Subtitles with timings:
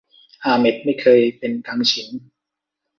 [0.43, 2.09] อาเหม็ดไม่เคยเป็นกังฉิน